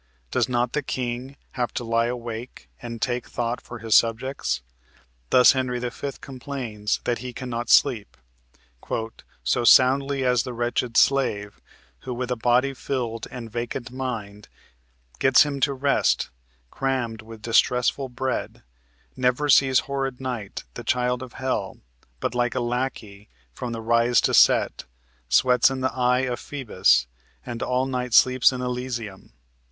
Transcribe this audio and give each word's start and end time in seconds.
Does 0.31 0.49
not 0.49 0.73
the 0.73 0.81
king 0.81 1.37
have 1.51 1.71
to 1.75 1.83
lie 1.83 2.07
awake 2.07 2.67
and 2.81 2.99
take 2.99 3.27
thought 3.27 3.61
for 3.61 3.77
his 3.77 3.93
subjects? 3.93 4.63
Thus 5.29 5.51
Henry 5.51 5.77
V. 5.77 5.91
complains 6.19 6.99
that 7.03 7.19
he 7.19 7.33
can 7.33 7.51
not 7.51 7.69
sleep 7.69 8.17
"so 9.43 9.63
soundly 9.63 10.25
as 10.25 10.41
the 10.41 10.53
wretched 10.53 10.97
slave, 10.97 11.61
Who 11.99 12.15
with 12.15 12.31
a 12.31 12.35
body 12.35 12.73
filled 12.73 13.27
and 13.29 13.51
vacant 13.51 13.91
mind, 13.91 14.47
Gets 15.19 15.43
him 15.43 15.59
to 15.59 15.73
rest, 15.75 16.31
crammed 16.71 17.21
with 17.21 17.43
distressful 17.43 18.09
bread, 18.09 18.63
Never 19.15 19.49
sees 19.49 19.81
horrid 19.81 20.19
night, 20.19 20.63
the 20.73 20.83
child 20.83 21.21
of 21.21 21.33
Hell, 21.33 21.77
But 22.19 22.33
like 22.33 22.55
a 22.55 22.59
lackey, 22.59 23.29
from 23.53 23.71
the 23.71 23.81
rise 23.81 24.19
to 24.21 24.33
set, 24.33 24.85
Sweats 25.29 25.69
in 25.69 25.81
the 25.81 25.93
eye 25.93 26.21
of 26.21 26.39
Phoebus, 26.39 27.05
and 27.45 27.61
all 27.61 27.85
night 27.85 28.15
Sleeps 28.15 28.51
in 28.51 28.61
Elysium.... 28.61 29.33